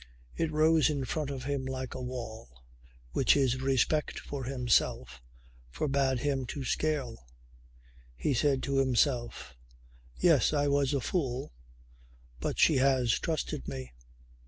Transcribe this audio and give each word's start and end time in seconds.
It 0.35 0.51
rose 0.51 0.89
in 0.89 1.05
front 1.05 1.29
of 1.29 1.43
him 1.43 1.63
like 1.63 1.93
a 1.93 2.01
wall 2.01 2.63
which 3.11 3.35
his 3.35 3.61
respect 3.61 4.17
for 4.19 4.45
himself 4.45 5.21
forbade 5.69 6.21
him 6.21 6.47
to 6.47 6.65
scale. 6.65 7.27
He 8.17 8.33
said 8.33 8.63
to 8.63 8.79
himself: 8.79 9.55
"Yes, 10.15 10.53
I 10.53 10.67
was 10.69 10.95
a 10.95 11.01
fool 11.01 11.53
but 12.39 12.57
she 12.57 12.77
has 12.77 13.19
trusted 13.19 13.67
me!" 13.67 13.93